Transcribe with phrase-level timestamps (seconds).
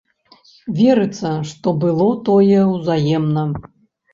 [0.77, 3.49] Верыцца, што было тое ўзаемна.